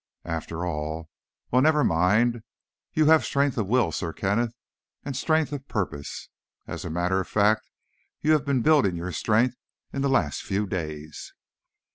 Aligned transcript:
After 0.25 0.65
all... 0.65 1.11
well, 1.51 1.61
never 1.61 1.83
mind. 1.83 2.33
But 2.33 2.41
you 2.93 3.05
have 3.05 3.23
strength 3.23 3.55
of 3.59 3.67
will, 3.67 3.91
Sir 3.91 4.11
Kenneth, 4.13 4.55
and 5.05 5.15
strength 5.15 5.51
of 5.53 5.67
purpose. 5.67 6.29
As 6.65 6.83
a 6.83 6.89
matter 6.89 7.19
of 7.21 7.27
fact, 7.27 7.69
you 8.19 8.31
have 8.31 8.43
been 8.43 8.63
building 8.63 8.95
your 8.95 9.11
strength 9.11 9.57
in 9.93 10.01
the 10.01 10.09
last 10.09 10.41
few 10.41 10.65
days." 10.65 11.35